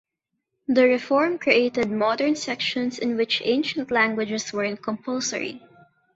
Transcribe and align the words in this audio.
The 0.67 0.85
reform 0.85 1.37
created 1.37 1.91
"modern" 1.91 2.35
sections 2.35 2.97
in 2.97 3.17
which 3.17 3.39
ancient 3.45 3.91
languages 3.91 4.51
weren't 4.51 4.81
compulsory. 4.81 5.61